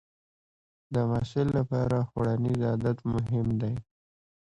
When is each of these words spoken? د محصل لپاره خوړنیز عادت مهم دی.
د 0.93 0.95
محصل 1.09 1.47
لپاره 1.57 1.97
خوړنیز 2.09 2.61
عادت 2.69 2.97
مهم 3.13 3.47
دی. 3.61 3.73